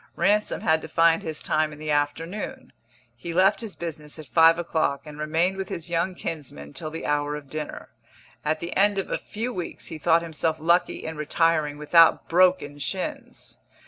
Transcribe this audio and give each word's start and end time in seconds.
Ransom 0.15 0.61
had 0.61 0.81
to 0.81 0.87
find 0.87 1.21
his 1.21 1.43
time 1.43 1.71
in 1.71 1.77
the 1.77 1.91
afternoon; 1.91 2.73
he 3.15 3.35
left 3.35 3.61
his 3.61 3.75
business 3.75 4.17
at 4.17 4.25
five 4.25 4.57
o'clock 4.57 5.05
and 5.05 5.19
remained 5.19 5.57
with 5.57 5.69
his 5.69 5.91
young 5.91 6.15
kinsman 6.15 6.73
till 6.73 6.89
the 6.89 7.05
hour 7.05 7.35
of 7.35 7.51
dinner. 7.51 7.89
At 8.43 8.61
the 8.61 8.75
end 8.75 8.97
of 8.97 9.11
a 9.11 9.19
few 9.19 9.53
weeks 9.53 9.85
he 9.93 9.99
thought 9.99 10.23
himself 10.23 10.57
lucky 10.59 11.03
in 11.05 11.17
retiring 11.17 11.77
without 11.77 12.27
broken 12.27 12.79
shins. 12.79 13.57